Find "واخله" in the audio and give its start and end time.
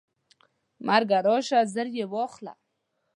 2.13-2.53